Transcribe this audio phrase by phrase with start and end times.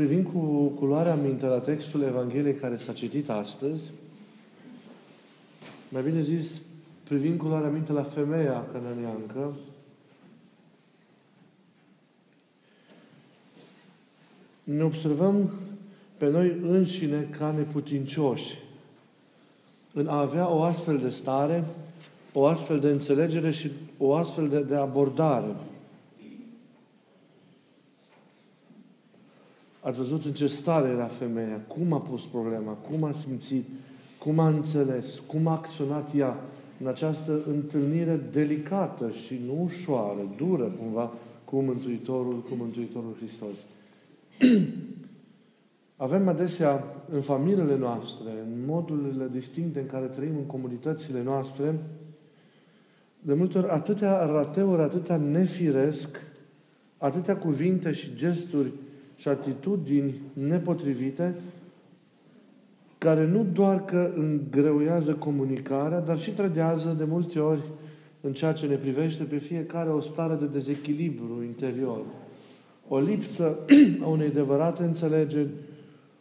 [0.00, 3.90] privind cu culoarea minte la textul Evangheliei care s-a citit astăzi,
[5.88, 6.60] mai bine zis,
[7.04, 9.54] privind cu luarea minte la femeia cananeancă,
[14.64, 15.50] ne observăm
[16.16, 18.58] pe noi înșine ca neputincioși.
[19.92, 21.64] În a avea o astfel de stare,
[22.32, 25.56] o astfel de înțelegere și o astfel de, de abordare.
[29.80, 33.64] Ați văzut în ce stare era femeia, cum a pus problema, cum a simțit,
[34.18, 36.40] cum a înțeles, cum a acționat ea
[36.80, 41.12] în această întâlnire delicată și nu ușoară, dură cumva,
[41.44, 43.58] cu Mântuitorul, cu Mântuitorul Hristos.
[45.96, 51.74] Avem adesea în familiile noastre, în modurile distincte în care trăim în comunitățile noastre,
[53.20, 56.08] de multe ori atâtea rateuri, atâtea nefiresc,
[56.98, 58.72] atâtea cuvinte și gesturi
[59.20, 61.34] și atitudini nepotrivite,
[62.98, 67.60] care nu doar că îngreuiază comunicarea, dar și trădează de multe ori
[68.20, 72.00] în ceea ce ne privește pe fiecare o stare de dezechilibru interior.
[72.88, 73.58] O lipsă
[74.04, 75.48] a unei adevărate înțelegeri,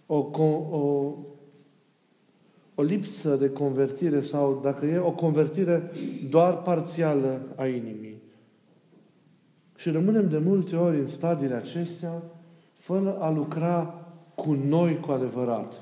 [0.06, 0.16] o,
[0.70, 1.14] o,
[2.76, 5.92] o lipsă de convertire sau, dacă e, o convertire
[6.30, 8.22] doar parțială a inimii.
[9.76, 12.24] Și rămânem de multe ori în stadiile acestea
[12.80, 15.74] fără a lucra cu noi cu adevărat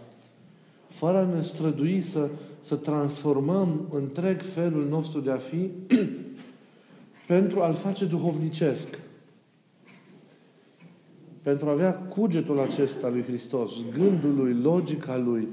[0.88, 2.30] fără a ne strădui să,
[2.62, 5.70] să transformăm întreg felul nostru de a fi
[7.28, 9.00] pentru a-l face duhovnicesc.
[11.42, 15.48] Pentru a avea cugetul acesta lui Hristos, gândul lui, logica lui,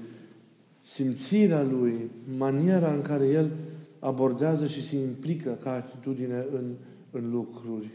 [0.87, 3.51] simțirea lui, maniera în care el
[3.99, 6.73] abordează și se implică ca atitudine în,
[7.11, 7.91] în lucruri.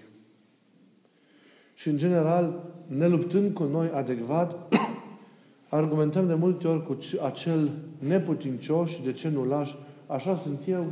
[1.80, 4.74] Și, în general, ne luptând cu noi adecvat,
[5.70, 9.76] argumentăm de multe ori cu acel neputincios și de ce nu lași.
[10.08, 10.86] Așa sunt eu.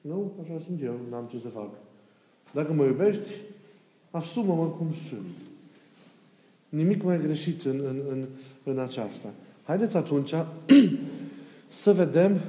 [0.00, 0.32] Nu?
[0.42, 0.94] Așa sunt eu.
[1.10, 1.68] N-am ce să fac.
[2.50, 3.28] Dacă mă iubești,
[4.10, 5.36] asumă-mă cum sunt.
[6.68, 8.24] Nimic mai greșit în, în, în,
[8.64, 9.28] în aceasta.
[9.64, 10.34] Haideți atunci
[11.68, 12.40] să vedem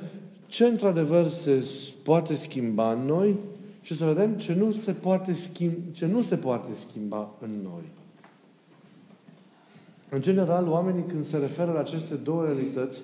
[0.47, 1.65] ce într-adevăr se
[2.03, 3.35] poate schimba în noi
[3.83, 7.83] și să vedem ce nu se poate, schimba, ce nu se poate schimba în noi.
[10.09, 13.01] În general, oamenii când se referă la aceste două realități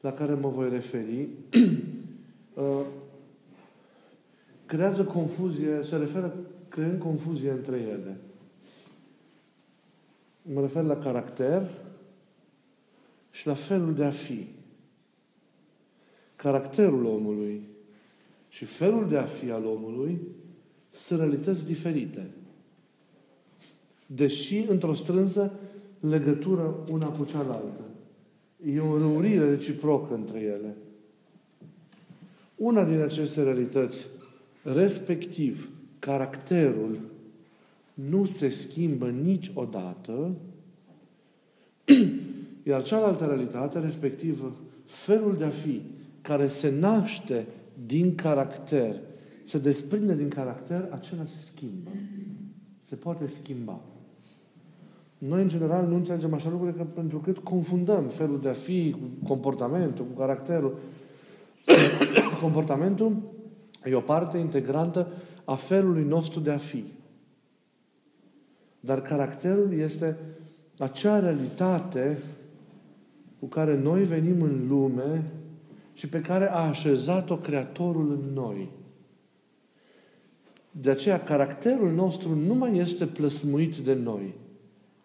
[0.00, 1.28] la care mă voi referi,
[2.54, 2.80] uh,
[4.66, 6.34] creează confuzie, se referă
[6.68, 8.16] creând confuzie între ele.
[10.42, 11.70] Mă refer la caracter
[13.30, 14.48] și la felul de a fi.
[16.36, 17.68] Caracterul omului
[18.50, 20.20] și felul de a fi al omului
[20.90, 22.30] sunt realități diferite.
[24.06, 25.52] Deși într-o strânsă
[26.00, 27.84] legătură una cu cealaltă.
[28.74, 30.76] E o înrăurire reciprocă între ele.
[32.56, 34.06] Una din aceste realități,
[34.62, 35.68] respectiv
[35.98, 37.00] caracterul,
[37.94, 40.34] nu se schimbă niciodată,
[42.62, 44.52] iar cealaltă realitate, respectiv
[44.84, 45.82] felul de a fi,
[46.20, 47.46] care se naște
[47.86, 48.96] din caracter,
[49.44, 51.90] se desprinde din caracter, acela se schimbă.
[52.82, 53.80] Se poate schimba.
[55.18, 58.90] Noi, în general, nu înțelegem așa lucruri că pentru că confundăm felul de a fi
[58.90, 60.78] cu comportamentul, cu caracterul.
[62.42, 63.16] comportamentul
[63.84, 65.12] e o parte integrantă
[65.44, 66.84] a felului nostru de a fi.
[68.80, 70.16] Dar caracterul este
[70.78, 72.18] acea realitate
[73.38, 75.24] cu care noi venim în lume
[76.00, 78.70] și pe care a așezat-o Creatorul în noi.
[80.70, 84.34] De aceea, caracterul nostru nu mai este plăsmuit de noi.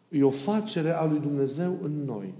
[0.09, 2.33] E o facere a lui Dumnezeu în noi.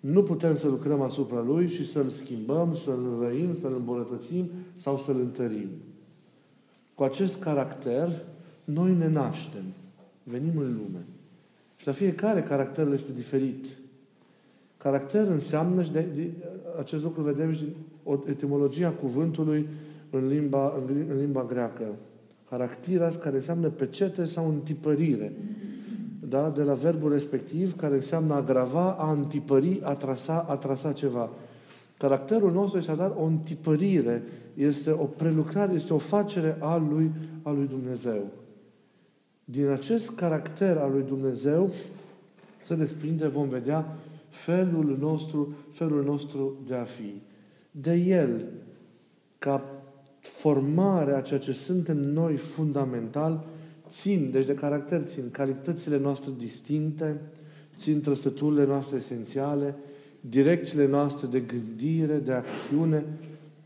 [0.00, 5.20] Nu putem să lucrăm asupra Lui și să-L schimbăm, să-L răim, să-L îmbunătățim sau să-L
[5.20, 5.68] întărim.
[6.94, 8.24] Cu acest caracter,
[8.64, 9.64] noi ne naștem.
[10.22, 11.06] Venim în lume.
[11.76, 13.66] Și la fiecare caracterul este diferit.
[14.82, 16.30] Caracter înseamnă, și de, de,
[16.78, 17.76] acest lucru vedem și din
[18.26, 19.68] etimologia cuvântului
[20.10, 21.84] în limba, în, în limba greacă.
[22.48, 25.32] Caractiras, care înseamnă pecete sau întipărire.
[25.32, 25.72] Mm-hmm
[26.32, 26.52] da?
[26.54, 31.30] de la verbul respectiv, care înseamnă a grava, a întipări, a trasa, a trasa ceva.
[31.98, 34.22] Caracterul nostru este dar o întipărire,
[34.54, 37.10] este o prelucrare, este o facere a lui,
[37.42, 38.26] a lui Dumnezeu.
[39.44, 41.70] Din acest caracter al lui Dumnezeu
[42.64, 43.96] se desprinde, vom vedea,
[44.32, 47.22] felul nostru, felul nostru de a fi.
[47.70, 48.44] De El,
[49.38, 49.82] ca
[50.20, 53.44] formare a ceea ce suntem noi fundamental,
[53.88, 57.20] țin, deci de caracter țin, calitățile noastre distincte,
[57.76, 59.74] țin trăsăturile noastre esențiale,
[60.20, 63.04] direcțiile noastre de gândire, de acțiune.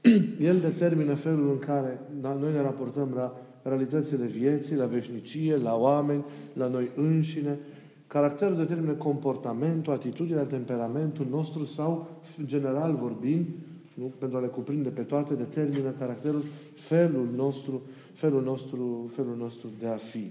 [0.40, 6.24] El determină felul în care noi ne raportăm la realitățile vieții, la veșnicie, la oameni,
[6.52, 7.58] la noi înșine.
[8.06, 12.08] Caracterul determină comportamentul, atitudinea, temperamentul nostru sau,
[12.38, 13.46] în general vorbind,
[13.94, 14.12] nu?
[14.18, 16.44] pentru a le cuprinde pe toate, determină caracterul,
[16.74, 17.82] felul nostru,
[18.12, 20.30] felul nostru, felul nostru de a fi.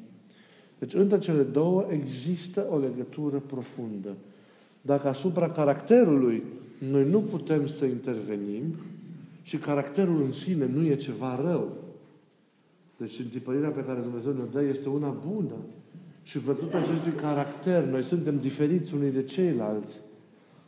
[0.80, 4.16] Deci, între cele două există o legătură profundă.
[4.82, 6.44] Dacă asupra caracterului
[6.78, 8.76] noi nu putem să intervenim
[9.42, 11.72] și caracterul în sine nu e ceva rău,
[12.98, 15.56] deci întipărirea pe care Dumnezeu ne dă este una bună.
[16.26, 20.00] Și văzut acestui caracter, noi suntem diferiți unii de ceilalți.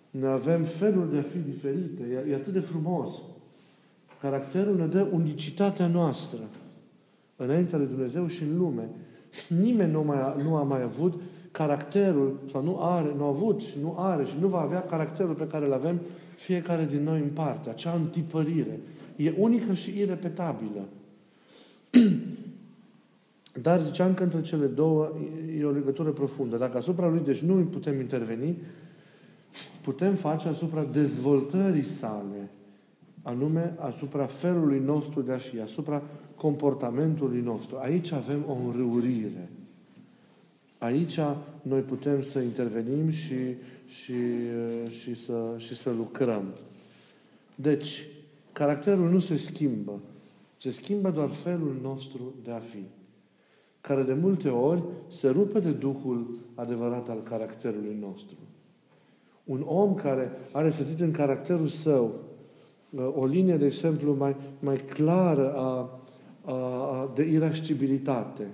[0.09, 2.03] Noi avem feluri de a fi diferite.
[2.11, 3.13] E, e atât de frumos.
[4.21, 6.39] Caracterul ne dă unicitatea noastră
[7.35, 8.89] înaintea lui Dumnezeu și în lume.
[9.47, 11.21] Nimeni nu, mai, nu a mai avut
[11.51, 15.33] caracterul, sau nu are, nu a avut și nu are și nu va avea caracterul
[15.33, 15.99] pe care îl avem
[16.35, 18.79] fiecare din noi în parte, acea întipărire.
[19.15, 20.87] E unică și irepetabilă.
[23.61, 25.11] Dar ziceam că între cele două
[25.59, 26.57] e o legătură profundă.
[26.57, 28.57] Dacă asupra lui, deci nu putem interveni,
[29.81, 32.49] putem face asupra dezvoltării sale,
[33.21, 36.03] anume asupra felului nostru de a fi, asupra
[36.35, 37.77] comportamentului nostru.
[37.77, 39.49] Aici avem o înrăurire.
[40.77, 41.19] Aici
[41.61, 43.35] noi putem să intervenim și,
[43.87, 44.15] și,
[44.89, 46.43] și, să, și să lucrăm.
[47.55, 48.05] Deci,
[48.51, 49.99] caracterul nu se schimbă.
[50.57, 52.83] Se schimbă doar felul nostru de a fi,
[53.87, 58.35] care de multe ori se rupe de Duhul adevărat al caracterului nostru.
[59.43, 62.13] Un om care are sătit în caracterul său
[62.89, 65.99] uh, o linie, de exemplu, mai, mai clară a,
[66.45, 68.47] a, a, de irascibilitate.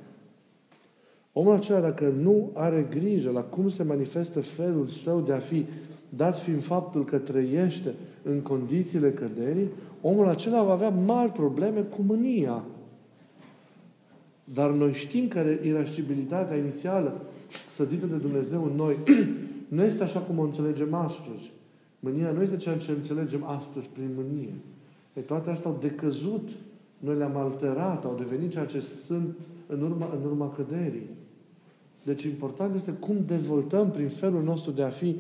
[1.34, 5.66] Omul acela, dacă nu are grijă la cum se manifestă felul său de a fi,
[6.10, 7.94] dat fiind faptul că trăiește
[8.24, 9.70] în condițiile căderii,
[10.02, 12.64] omul acela va avea mari probleme cu mânia.
[14.44, 17.22] Dar noi știm că irascibilitatea inițială
[17.76, 18.98] sădită de Dumnezeu în noi
[19.76, 21.52] nu este așa cum o înțelegem astăzi.
[22.00, 24.54] Mânia nu este ceea ce înțelegem astăzi prin mânie.
[25.14, 26.50] E, toate astea au decăzut.
[27.00, 29.38] Noi le-am alterat, au devenit ceea ce sunt
[29.68, 31.10] în urma, în urma căderii.
[32.04, 35.16] Deci important este cum dezvoltăm prin felul nostru de a fi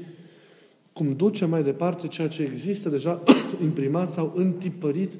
[0.93, 3.23] cum duce mai departe ceea ce există deja
[3.63, 5.13] imprimat sau întipărit,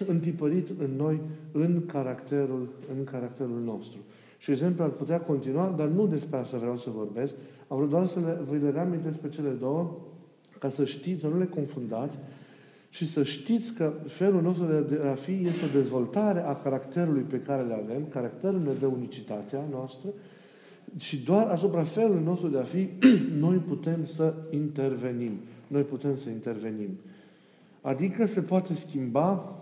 [0.14, 1.20] întipărit în noi,
[1.52, 3.98] în caracterul, în caracterul nostru.
[4.38, 7.34] Și exemplu ar putea continua, dar nu despre asta vreau să vorbesc.
[7.68, 9.98] Am vrut doar să le, vă le reamintesc pe cele două,
[10.58, 12.18] ca să știți, să nu le confundați
[12.90, 17.40] și să știți că felul nostru de a fi este o dezvoltare a caracterului pe
[17.40, 18.06] care le avem.
[18.08, 20.08] Caracterul ne dă unicitatea noastră
[20.98, 22.88] și doar asupra felului nostru de a fi,
[23.44, 25.32] noi putem să intervenim.
[25.66, 26.98] Noi putem să intervenim.
[27.80, 29.61] Adică se poate schimba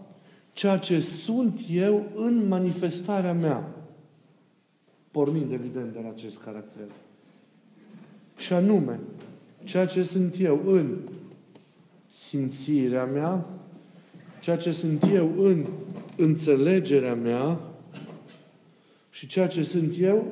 [0.52, 3.74] ceea ce sunt eu în manifestarea mea.
[5.10, 6.86] Pornind, evident, de la acest caracter.
[8.36, 9.00] Și anume,
[9.64, 10.96] ceea ce sunt eu în
[12.12, 13.46] simțirea mea,
[14.40, 15.66] ceea ce sunt eu în
[16.16, 17.60] înțelegerea mea
[19.10, 20.26] și ceea ce sunt eu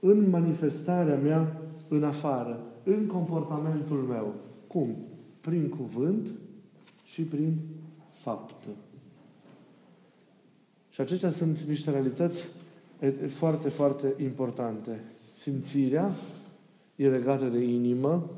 [0.00, 4.34] în manifestarea mea în afară, în comportamentul meu.
[4.66, 4.96] Cum?
[5.40, 6.28] Prin cuvânt
[7.04, 7.58] și prin
[8.12, 8.68] faptă.
[10.96, 12.44] Și acestea sunt niște realități
[13.28, 15.00] foarte, foarte importante.
[15.38, 16.10] Simțirea
[16.96, 18.30] e legată de inimă,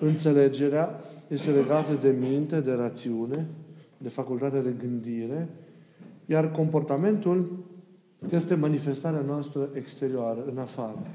[0.00, 3.46] înțelegerea este legată de minte, de rațiune,
[3.98, 5.48] de facultatea de gândire,
[6.26, 7.64] iar comportamentul
[8.32, 11.06] este manifestarea noastră exterioară, în afară.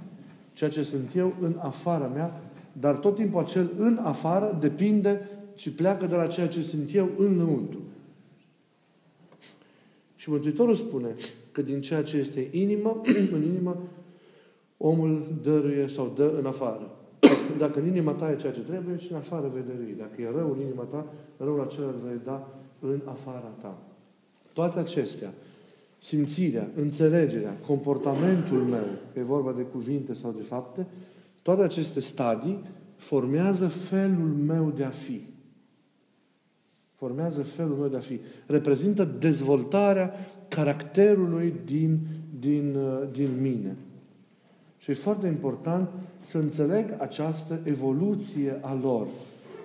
[0.53, 5.71] Ceea ce sunt eu în afara mea, dar tot timpul acel în afară depinde și
[5.71, 7.79] pleacă de la ceea ce sunt eu în lăuntru.
[10.25, 11.15] Și Mântuitorul spune
[11.51, 13.01] că din ceea ce este inimă,
[13.35, 13.77] în inimă,
[14.77, 16.91] omul dăruie sau dă în afară.
[17.63, 19.95] Dacă în inima ta e ceea ce trebuie, și în afară vei dărui.
[19.97, 21.05] Dacă e rău în inima ta,
[21.37, 22.47] răul acela îl vei da
[22.79, 23.77] în afara ta.
[24.53, 25.33] Toate acestea
[25.99, 30.87] simțirea, înțelegerea, comportamentul meu, că e vorba de cuvinte sau de fapte,
[31.41, 32.59] toate aceste stadii
[32.95, 35.21] formează felul meu de a fi.
[37.05, 38.19] Formează felul meu de a fi.
[38.45, 40.13] Reprezintă dezvoltarea
[40.47, 41.99] caracterului din,
[42.39, 42.77] din,
[43.11, 43.75] din mine.
[44.77, 49.07] Și e foarte important să înțeleg această evoluție a lor.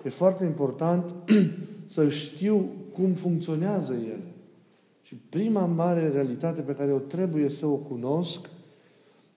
[0.05, 1.13] E foarte important
[1.95, 4.23] să știu cum funcționează ele.
[5.01, 8.49] Și prima mare realitate pe care o trebuie să o cunosc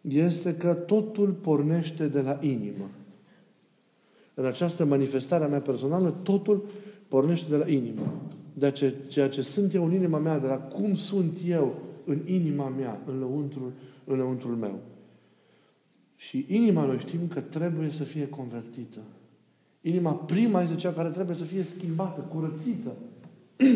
[0.00, 2.90] este că totul pornește de la inimă.
[4.34, 6.64] în această manifestare a mea personală, totul
[7.08, 8.22] pornește de la inimă.
[8.52, 12.18] De ce, ceea ce sunt eu în inima mea, de la cum sunt eu în
[12.26, 13.72] inima mea, în lăuntrul,
[14.04, 14.78] în lăuntrul meu.
[16.16, 18.98] Și inima noi știm că trebuie să fie convertită.
[19.80, 22.90] Inima prima este cea care trebuie să fie schimbată, curățită.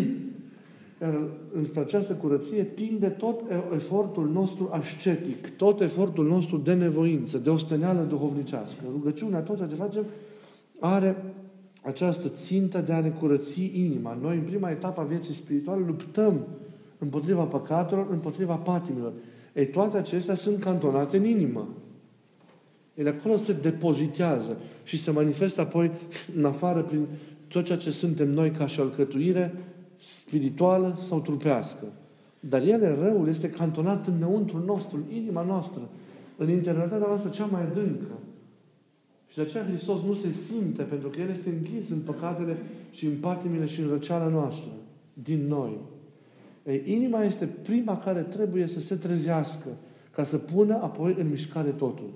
[1.03, 1.19] Iar
[1.53, 3.41] înspre această curăție tinde tot
[3.75, 8.81] efortul nostru ascetic, tot efortul nostru de nevoință, de osteneală duhovnicească.
[8.91, 10.05] Rugăciunea, tot ceea ce facem,
[10.81, 11.35] are
[11.89, 14.19] această țintă de a ne curăți inima.
[14.21, 16.47] Noi, în prima etapă a vieții spirituale, luptăm
[16.99, 19.13] împotriva păcatelor, împotriva patimilor.
[19.55, 21.69] Ei, toate acestea sunt cantonate în inimă.
[22.95, 25.91] Ele acolo se depozitează și se manifestă apoi
[26.37, 27.07] în afară prin
[27.49, 29.55] tot ceea ce suntem noi ca și alcătuire
[30.05, 31.85] spirituală sau trupească.
[32.41, 35.89] Dar ele, răul, este cantonat înăuntru nostru, în inima noastră,
[36.37, 38.07] în interioritatea noastră cea mai adâncă.
[39.29, 42.57] Și de aceea Hristos nu se simte, pentru că El este închis în păcatele
[42.91, 44.71] și în patimile și în răceala noastră,
[45.13, 45.79] din noi.
[46.67, 49.69] Ei, inima este prima care trebuie să se trezească,
[50.11, 52.11] ca să pună apoi în mișcare totul.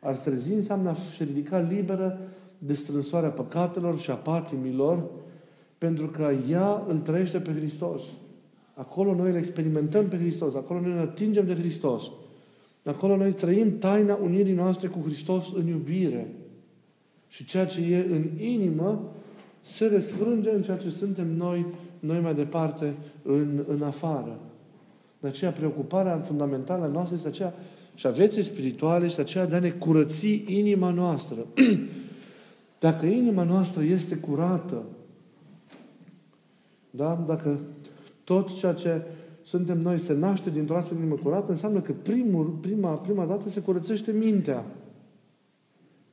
[0.00, 2.18] Ar trezi înseamnă a se ridica liberă
[2.58, 5.10] de strânsoarea păcatelor și a patimilor,
[5.78, 8.02] pentru că ea îl trăiește pe Hristos.
[8.74, 12.10] Acolo noi îl experimentăm pe Hristos, acolo noi ne atingem de Hristos.
[12.84, 16.34] Acolo noi trăim taina unirii noastre cu Hristos în iubire.
[17.34, 19.12] Și ceea ce e în inimă
[19.60, 21.66] se răsfrânge în ceea ce suntem noi,
[21.98, 24.38] noi mai departe, în, în afară.
[25.20, 27.54] De aceea, preocuparea fundamentală noastră este aceea
[27.94, 31.46] și a vieții spirituale este aceea de a ne curăți inima noastră.
[32.86, 34.82] Dacă inima noastră este curată,
[36.90, 37.24] da?
[37.26, 37.58] dacă
[38.24, 39.02] tot ceea ce
[39.42, 43.48] suntem noi se naște dintr-o astfel de inimă curată, înseamnă că primul, prima, prima dată
[43.48, 44.64] se curățește mintea,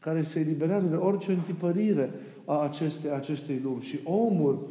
[0.01, 2.11] care se eliberează de orice întipărire
[2.45, 3.81] a acestei, acestei lumi.
[3.81, 4.67] Și omul,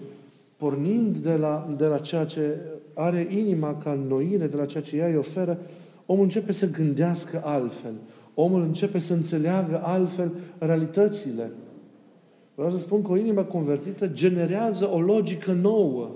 [0.57, 2.57] pornind de la, de la ceea ce
[2.95, 5.59] are inima ca înnoire, de la ceea ce ea îi oferă,
[6.07, 7.93] omul începe să gândească altfel.
[8.35, 11.51] Omul începe să înțeleagă altfel realitățile.
[12.55, 16.11] Vreau să spun că o inimă convertită generează o logică nouă,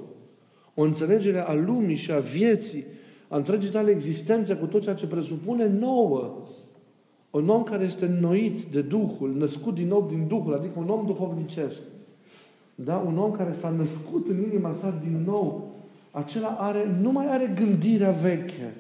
[0.75, 2.85] o înțelegere a lumii și a vieții,
[3.29, 6.37] a întregii tale existențe cu tot ceea ce presupune nouă.
[7.35, 11.07] Un om care este înnoit de Duhul, născut din nou din Duhul, adică un om
[11.07, 11.81] duhovnicesc.
[12.75, 12.97] Da?
[13.07, 15.71] Un om care s-a născut în inima sa din nou,
[16.11, 18.75] acela are, nu mai are gândirea veche,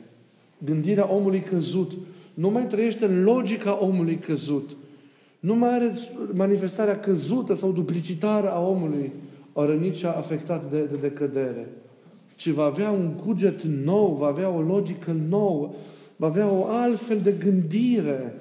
[0.65, 1.93] gândirea omului căzut,
[2.35, 4.77] nu mai trăiește în logica omului căzut,
[5.41, 5.95] nu mai are
[6.35, 9.13] manifestarea căzută sau duplicitară a omului,
[9.53, 11.69] o rănicea afectat de, de decădere.
[12.37, 15.71] Ci va avea un cuget nou, va avea o logică nouă,
[16.17, 18.35] va avea o altfel de gândire,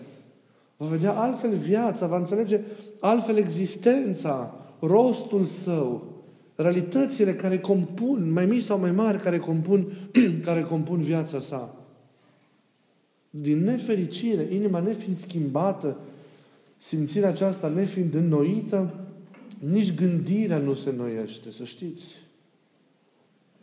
[0.78, 2.60] va vedea altfel viața, va înțelege
[3.00, 6.14] altfel existența, rostul său,
[6.56, 9.92] realitățile care compun, mai mici sau mai mari, care compun,
[10.46, 11.76] care compun viața sa.
[13.30, 15.98] Din nefericire, inima nefiind schimbată,
[16.78, 18.94] simțirea aceasta nefiind înnoită,
[19.60, 22.06] nici gândirea nu se înnoiește, să știți.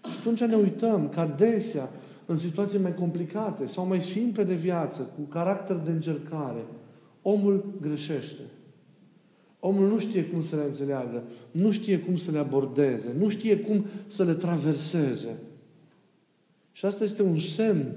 [0.04, 1.90] Și atunci ne uităm că adesea,
[2.30, 6.64] în situații mai complicate sau mai simple de viață, cu caracter de încercare,
[7.22, 8.42] omul greșește.
[9.60, 13.58] Omul nu știe cum să le înțeleagă, nu știe cum să le abordeze, nu știe
[13.58, 15.36] cum să le traverseze.
[16.72, 17.92] Și asta este un semn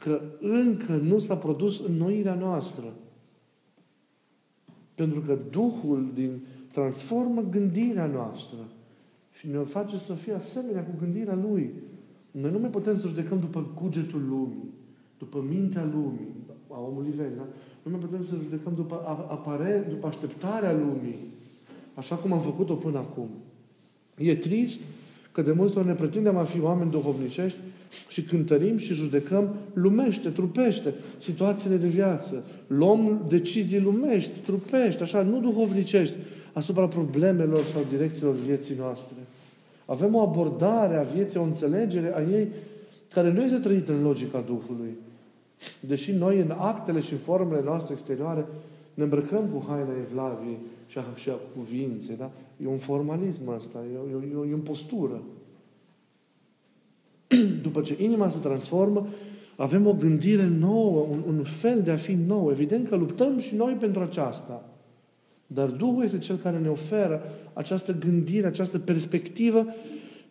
[0.00, 2.94] că încă nu s-a produs înnoirea noastră.
[4.94, 8.58] Pentru că Duhul din transformă gândirea noastră
[9.32, 11.72] și ne face să fie asemenea cu gândirea Lui.
[12.40, 14.70] Noi nu mai putem să judecăm după cugetul lumii,
[15.18, 16.28] după mintea lumii,
[16.68, 17.46] a omului vechi, da?
[17.82, 18.94] Nu mai putem să judecăm după,
[19.30, 21.18] apare, după așteptarea lumii,
[21.94, 23.28] așa cum am făcut-o până acum.
[24.16, 24.80] E trist
[25.32, 27.58] că de multe ori ne pretindem a fi oameni duhovnicești
[28.08, 32.44] și cântărim și judecăm lumește, trupește situațiile de viață.
[32.66, 36.14] Luăm decizii lumești, trupești, așa, nu duhovnicești,
[36.52, 39.16] asupra problemelor sau direcțiilor vieții noastre.
[39.86, 42.48] Avem o abordare a vieții, o înțelegere a ei
[43.12, 44.96] care nu este trăită în logica Duhului.
[45.80, 48.46] Deși noi în actele și în formele noastre exterioare
[48.94, 52.30] ne îmbrăcăm cu haina evlaviei și a, și a cuvinței, da?
[52.62, 54.14] E un formalism ăsta, e,
[54.46, 55.22] e, e o postură.
[57.62, 59.06] După ce inima se transformă,
[59.56, 62.50] avem o gândire nouă, un, un fel de a fi nou.
[62.50, 64.64] Evident că luptăm și noi pentru aceasta.
[65.54, 69.66] Dar Duhul este Cel care ne oferă această gândire, această perspectivă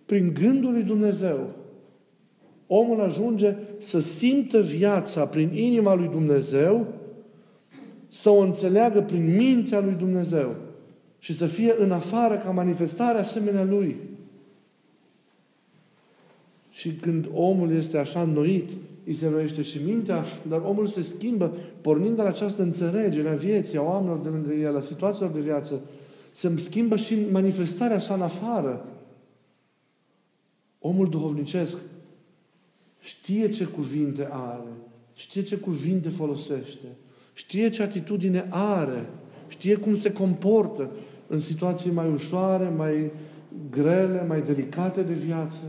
[0.05, 1.49] prin gândul lui Dumnezeu.
[2.67, 6.87] Omul ajunge să simtă viața prin inima lui Dumnezeu,
[8.07, 10.55] să o înțeleagă prin mintea lui Dumnezeu
[11.19, 13.95] și să fie în afară ca manifestare asemenea Lui.
[16.69, 18.69] Și când omul este așa înnoit,
[19.05, 23.35] îi se înnoiește și mintea, dar omul se schimbă, pornind de la această înțelegere a
[23.35, 25.81] vieții, a oamenilor de lângă el, a situațiilor de viață,
[26.31, 28.85] se schimbă și manifestarea sa în afară.
[30.79, 31.77] Omul duhovnicesc
[32.99, 34.71] știe ce cuvinte are,
[35.13, 36.87] știe ce cuvinte folosește,
[37.33, 39.09] știe ce atitudine are,
[39.47, 40.91] știe cum se comportă
[41.27, 43.11] în situații mai ușoare, mai
[43.69, 45.63] grele, mai delicate de viață.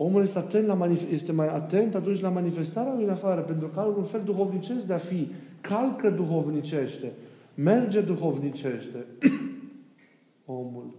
[0.00, 3.68] Omul este, atent la manif- este mai atent atunci la manifestarea lui în afară, pentru
[3.68, 5.30] că are un fel duhovnicesc de a fi.
[5.60, 7.12] Calcă duhovnicește.
[7.54, 9.06] Merge duhovnicește.
[10.44, 10.94] Omul.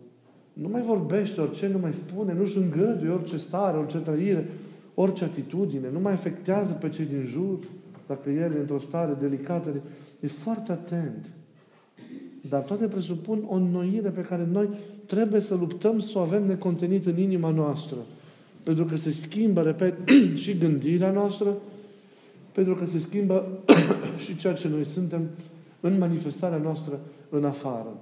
[0.53, 4.49] Nu mai vorbește orice, nu mai spune, nu-și îngăduie orice stare, orice trăire,
[4.93, 7.59] orice atitudine, nu mai afectează pe cei din jur,
[8.07, 9.81] dacă el e într-o stare delicată.
[10.19, 11.29] E foarte atent.
[12.49, 14.69] Dar toate presupun o înnoire pe care noi
[15.05, 17.97] trebuie să luptăm să o avem necontenit în inima noastră.
[18.69, 19.95] Pentru că se schimbă, repet,
[20.43, 21.57] și gândirea noastră,
[22.51, 23.47] pentru că se schimbă
[24.23, 25.29] și ceea ce noi suntem
[25.79, 26.99] în manifestarea noastră
[27.29, 27.97] în afară.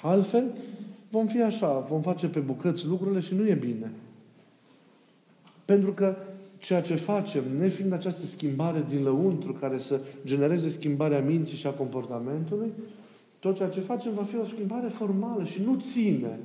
[0.00, 0.44] Altfel,
[1.10, 3.90] vom fi așa, vom face pe bucăți lucrurile și nu e bine.
[5.64, 6.16] Pentru că
[6.58, 11.70] ceea ce facem, nefiind această schimbare din lăuntru care să genereze schimbarea minții și a
[11.70, 12.72] comportamentului,
[13.38, 16.38] tot ceea ce facem va fi o schimbare formală și nu ține.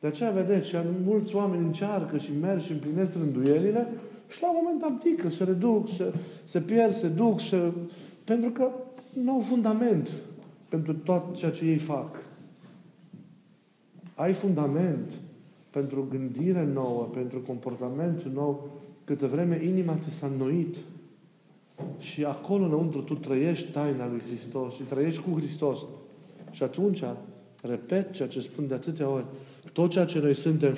[0.00, 3.88] De aceea, vedeți, și mulți oameni încearcă și merg și împlinesc rânduielile
[4.28, 6.12] și la un moment abdică, se reduc, se,
[6.44, 7.72] se pierd, se duc, se...
[8.24, 8.70] pentru că
[9.12, 10.10] nu au fundament
[10.68, 12.16] pentru tot ceea ce ei fac.
[14.14, 15.10] Ai fundament
[15.70, 18.68] pentru gândire nouă, pentru comportamentul nou,
[19.04, 20.76] câtă vreme inima ți s-a înnoit.
[21.98, 25.86] Și acolo înăuntru tu trăiești taina lui Hristos și trăiești cu Hristos.
[26.50, 27.02] Și atunci,
[27.62, 29.24] repet ceea ce spun de atâtea ori,
[29.72, 30.74] tot ceea ce noi suntem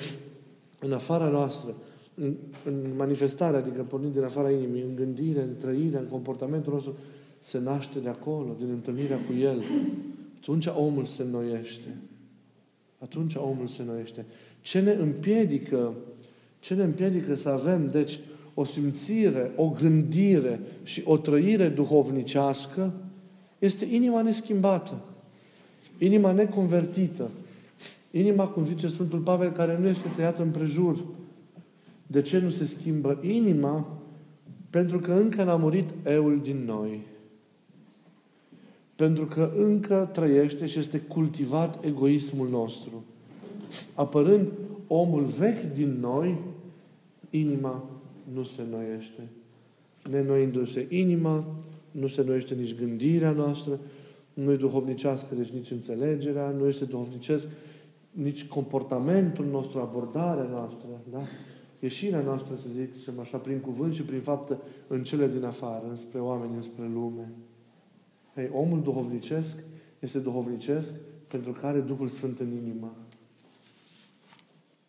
[0.79, 1.75] în afara noastră,
[2.15, 2.33] în,
[2.65, 6.95] în manifestare, adică pornind din afara inimii, în gândire, în trăire, în comportamentul nostru,
[7.39, 9.63] se naște de acolo, din întâlnirea cu El.
[10.37, 11.95] Atunci omul se înnoiește.
[12.99, 14.25] Atunci omul se înnoiește.
[14.61, 15.93] Ce ne împiedică,
[16.59, 18.19] ce ne împiedică să avem, deci,
[18.53, 22.93] o simțire, o gândire și o trăire duhovnicească,
[23.59, 24.99] este inima neschimbată.
[25.97, 27.29] Inima neconvertită.
[28.15, 31.03] Inima, cum zice Sfântul Pavel, care nu este tăiată în prejur.
[32.07, 34.01] De ce nu se schimbă inima?
[34.69, 36.99] Pentru că încă n-a murit eul din noi.
[38.95, 43.03] Pentru că încă trăiește și este cultivat egoismul nostru.
[43.93, 44.47] Apărând
[44.87, 46.37] omul vechi din noi,
[47.29, 47.89] inima
[48.33, 49.21] nu se noiește.
[50.09, 51.45] Nenoindu-se inima,
[51.91, 53.79] nu se noiește nici gândirea noastră,
[54.33, 57.47] nu e duhovnicească, deci nici înțelegerea, nu este duhovnicesc
[58.13, 61.21] nici comportamentul nostru, abordarea noastră, da?
[61.79, 66.19] Ieșirea noastră, să zicem așa, prin cuvânt și prin faptă în cele din afară, înspre
[66.19, 67.31] oameni, înspre lume.
[68.37, 69.63] Ei, omul duhovnicesc
[69.99, 70.93] este duhovnicesc
[71.27, 72.95] pentru că are Duhul Sfânt în inimă.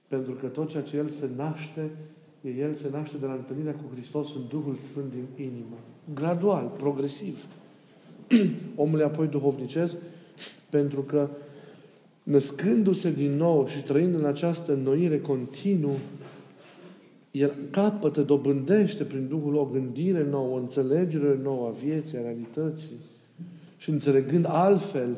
[0.09, 1.91] Pentru că tot ceea ce El se naște,
[2.59, 5.77] El se naște de la întâlnirea cu Hristos în Duhul Sfânt din inimă.
[6.15, 7.45] Gradual, progresiv.
[8.77, 9.97] Omul e apoi duhovnicesc
[10.71, 11.29] pentru că
[12.25, 15.95] născându-se din nou și trăind în această înnoire continuă,
[17.31, 22.97] el capătă, dobândește prin Duhul o gândire nouă, o înțelegere nouă a vieții, a realității.
[23.77, 25.17] Și înțelegând altfel,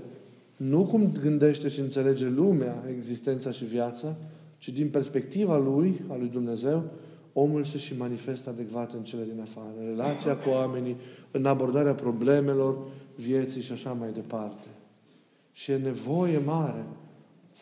[0.56, 4.16] nu cum gândește și înțelege lumea, existența și viața,
[4.58, 6.84] ci din perspectiva lui, a lui Dumnezeu,
[7.32, 9.68] omul se și manifestă adecvat în cele din afară.
[9.80, 10.96] În relația cu oamenii,
[11.30, 12.76] în abordarea problemelor
[13.16, 14.66] vieții și așa mai departe.
[15.56, 16.84] Și e nevoie mare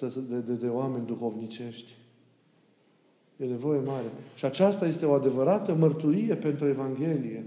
[0.00, 1.92] de, de, de oameni duhovnicești.
[3.36, 4.06] E nevoie mare.
[4.34, 7.44] Și aceasta este o adevărată mărturie pentru Evanghelie.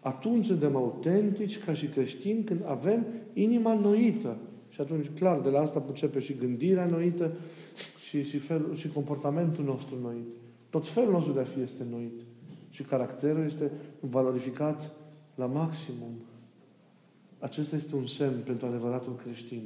[0.00, 4.36] Atunci suntem autentici ca și creștini când avem inima noită.
[4.68, 7.32] Și atunci, clar, de la asta începe și gândirea noită
[8.08, 10.26] și, și, fel, și comportamentul nostru noit.
[10.70, 12.20] Tot felul nostru de a fi este noit.
[12.70, 13.70] Și caracterul este
[14.00, 14.90] valorificat
[15.34, 16.12] la maximum.
[17.38, 19.62] Acesta este un semn pentru adevăratul creștin.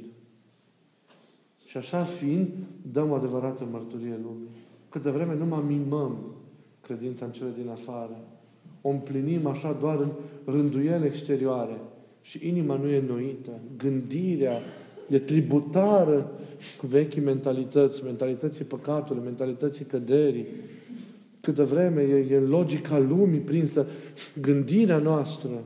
[1.65, 2.47] Și așa fiind,
[2.91, 4.49] dăm o adevărată mărturie lumii.
[4.89, 6.17] Câte vreme nu mă mimăm
[6.81, 8.17] credința în cele din afară,
[8.81, 10.11] o împlinim așa doar în
[10.45, 11.77] rânduiele exterioare
[12.21, 14.59] și inima nu e noită, gândirea
[15.09, 16.31] e tributară
[16.81, 20.45] vechi mentalități, mentalității păcatului, mentalității căderii.
[21.41, 23.87] Câtă vreme e, e în logica lumii prinsă
[24.41, 25.63] gândirea noastră.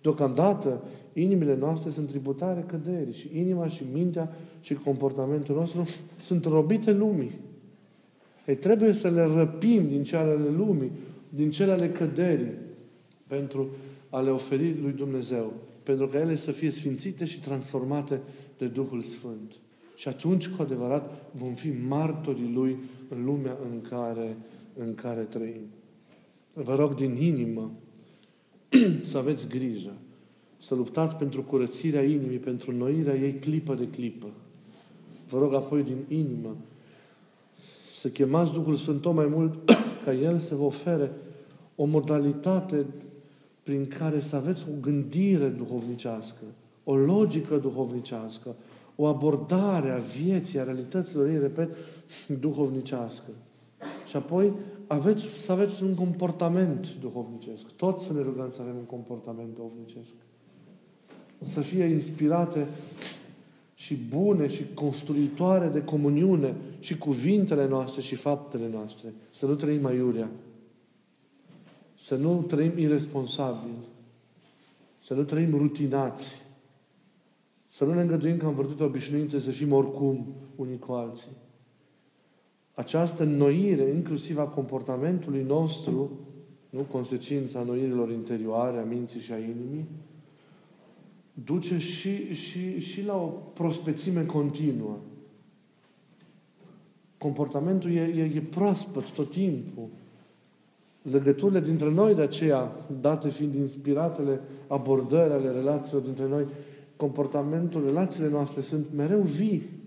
[0.00, 0.82] Deocamdată
[1.12, 5.86] Inimile noastre sunt tributare căderii și inima și mintea și comportamentul nostru
[6.22, 7.38] sunt robite lumii.
[8.46, 10.90] Ei, trebuie să le răpim din cele ale lumii,
[11.28, 12.52] din cele ale căderii,
[13.26, 13.68] pentru
[14.10, 18.20] a le oferi lui Dumnezeu, pentru ca ele să fie sfințite și transformate
[18.58, 19.52] de Duhul Sfânt.
[19.94, 22.76] Și atunci, cu adevărat, vom fi martorii Lui
[23.08, 24.36] în lumea în care,
[24.74, 25.66] în care trăim.
[26.54, 27.72] Vă rog din inimă
[29.10, 29.92] să aveți grijă,
[30.62, 34.26] să luptați pentru curățirea inimii, pentru noirea ei clipă de clipă.
[35.28, 36.56] Vă rog apoi din inimă
[38.00, 39.70] să chemați Duhul Sfânt tot mai mult
[40.04, 41.10] ca El să vă ofere
[41.76, 42.86] o modalitate
[43.62, 46.42] prin care să aveți o gândire duhovnicească,
[46.84, 48.54] o logică duhovnicească,
[48.96, 51.76] o abordare a vieții, a realităților ei, repet,
[52.40, 53.30] duhovnicească.
[54.08, 54.52] Și apoi
[54.92, 57.66] aveți, să aveți un comportament duhovnicesc.
[57.76, 60.14] Toți să ne rugăm să avem un comportament duhovnicesc.
[61.42, 62.66] Să fie inspirate
[63.74, 69.14] și bune și construitoare de comuniune și cuvintele noastre și faptele noastre.
[69.34, 70.30] Să nu trăim aiurea.
[72.02, 73.74] Să nu trăim irresponsabil.
[75.04, 76.42] Să nu trăim rutinați.
[77.68, 80.26] Să nu ne îngăduim că am văzut obișnuințe să fim oricum
[80.56, 81.30] unii cu alții.
[82.80, 86.10] Această înnoire, inclusiv a comportamentului nostru,
[86.70, 89.88] nu consecința înnoirilor interioare a minții și a inimii,
[91.44, 94.96] duce și, și, și la o prospețime continuă.
[97.18, 99.88] Comportamentul e, e, e proaspăt tot timpul.
[101.02, 106.46] Legăturile dintre noi, de aceea, date fiind inspiratele abordări ale relațiilor dintre noi,
[106.96, 109.79] comportamentul, relațiile noastre sunt mereu vii,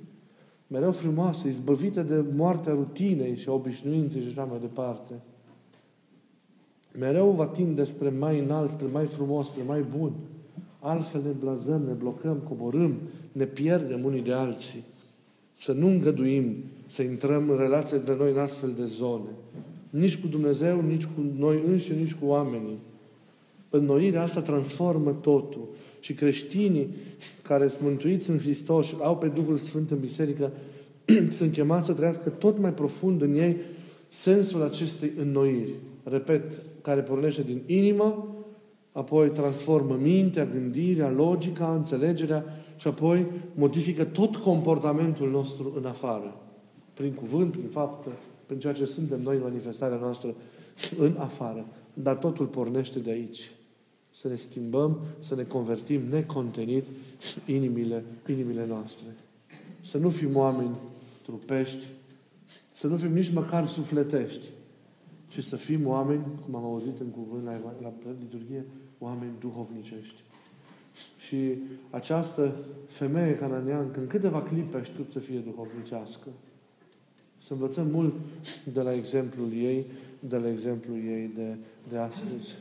[0.74, 5.14] mereu frumoase, izbăvite de moartea rutinei și a obișnuinței și așa mai departe.
[7.00, 10.12] Mereu va tinde spre mai înalt, spre mai frumos, spre mai bun.
[10.80, 12.98] Altfel ne blazăm, ne blocăm, coborâm,
[13.32, 14.84] ne pierdem unii de alții.
[15.60, 16.56] Să nu îngăduim
[16.88, 19.30] să intrăm în relație de noi în astfel de zone.
[19.90, 22.78] Nici cu Dumnezeu, nici cu noi înși, nici cu oamenii.
[23.70, 25.68] Înnoirea asta transformă totul.
[26.04, 26.88] Și creștinii
[27.42, 30.52] care sunt mântuiți în Hristos și au pe Duhul Sfânt în biserică,
[31.38, 33.58] sunt chemați să trăiască tot mai profund în ei
[34.10, 35.74] sensul acestei înnoiri.
[36.04, 38.36] Repet, care pornește din inimă,
[38.92, 42.46] apoi transformă mintea, gândirea, logica, înțelegerea
[42.78, 46.42] și apoi modifică tot comportamentul nostru în afară.
[46.94, 48.10] Prin cuvânt, prin faptă,
[48.46, 50.36] prin ceea ce suntem noi în manifestarea noastră
[50.98, 51.66] în afară.
[51.94, 53.52] Dar totul pornește de aici.
[54.24, 56.86] Să ne schimbăm, să ne convertim necontenit
[57.46, 59.06] inimile, inimile noastre.
[59.86, 60.76] Să nu fim oameni
[61.24, 61.86] trupești,
[62.72, 64.48] să nu fim nici măcar sufletești,
[65.28, 68.66] ci să fim oameni, cum am auzit în cuvânt la, la liturghie,
[69.00, 70.22] oameni duhovnicești.
[71.18, 71.54] Și
[71.90, 72.56] această
[72.88, 76.28] femeie cananeancă, în câteva clipe a știut să fie duhovnicească.
[77.38, 78.14] Să învățăm mult
[78.74, 79.86] de la exemplul ei,
[80.20, 81.56] de la exemplul ei de,
[81.90, 82.54] de astăzi.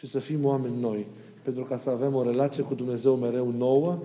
[0.00, 1.06] Și să fim oameni noi.
[1.42, 3.98] Pentru ca să avem o relație cu Dumnezeu mereu nouă,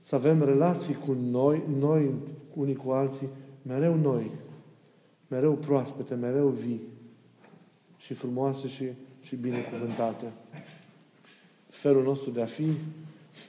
[0.00, 2.10] să avem relații cu noi, noi
[2.54, 3.28] unii cu alții,
[3.62, 4.30] mereu noi,
[5.28, 6.80] mereu proaspete, mereu vii
[7.96, 8.84] și frumoase și,
[9.20, 10.32] și binecuvântate.
[11.68, 12.72] Felul nostru de a fi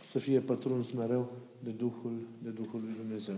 [0.08, 3.38] să fie pătruns mereu de Duhul, de Duhul lui Dumnezeu.